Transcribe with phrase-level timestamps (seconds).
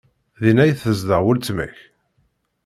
[0.41, 1.77] Din ay tezdeɣ weltma-k?